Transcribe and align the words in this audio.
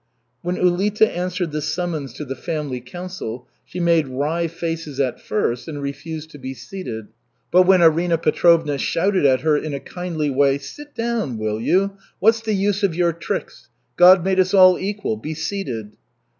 When 0.41 0.57
Ulita 0.57 1.07
answered 1.07 1.51
the 1.51 1.61
summons 1.61 2.11
to 2.13 2.25
the 2.25 2.35
family 2.35 2.81
council 2.81 3.47
she 3.63 3.79
made 3.79 4.07
wry 4.07 4.47
faces 4.47 4.99
at 4.99 5.21
first 5.21 5.67
and 5.67 5.79
refused 5.79 6.31
to 6.31 6.39
be 6.39 6.55
seated. 6.55 7.09
But 7.51 7.67
when 7.67 7.83
Arina 7.83 8.17
Petrovna 8.17 8.79
shouted 8.79 9.27
at 9.27 9.41
her 9.41 9.55
in 9.55 9.75
a 9.75 9.79
kindly 9.79 10.31
way, 10.31 10.57
"Sit 10.57 10.95
down, 10.95 11.37
will 11.37 11.61
you? 11.61 11.97
What's 12.17 12.41
the 12.41 12.53
use 12.55 12.81
of 12.81 12.95
your 12.95 13.13
tricks? 13.13 13.69
God 13.95 14.25
made 14.25 14.39
us 14.39 14.55
all 14.55 14.79
equal 14.79 15.17
be 15.17 15.35
seated." 15.35 15.95